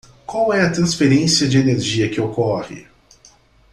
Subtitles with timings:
[0.25, 2.87] Qual é a transferência de energia que ocorre?